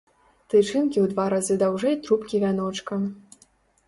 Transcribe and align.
Тычынкі 0.51 0.97
ў 1.01 1.09
два 1.11 1.25
разы 1.33 1.57
даўжэй 1.63 1.97
трубкі 2.05 2.39
вяночка. 2.45 2.99